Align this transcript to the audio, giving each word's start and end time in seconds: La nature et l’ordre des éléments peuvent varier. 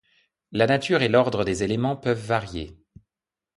La 0.51 0.65
nature 0.65 1.03
et 1.03 1.09
l’ordre 1.09 1.43
des 1.45 1.61
éléments 1.61 1.95
peuvent 1.95 2.25
varier. 2.25 2.75